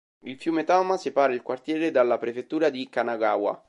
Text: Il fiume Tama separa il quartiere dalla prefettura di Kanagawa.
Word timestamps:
Il 0.23 0.35
fiume 0.39 0.63
Tama 0.63 0.97
separa 0.97 1.31
il 1.31 1.43
quartiere 1.43 1.91
dalla 1.91 2.17
prefettura 2.17 2.69
di 2.71 2.89
Kanagawa. 2.89 3.55